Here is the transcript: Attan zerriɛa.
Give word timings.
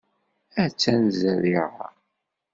Attan 0.63 1.03
zerriɛa. 1.19 1.87